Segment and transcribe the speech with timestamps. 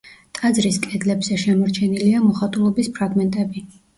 [0.37, 3.65] ტაძრის კედლებზე შემორჩენილია მოხატულობის ფრაგმენტები.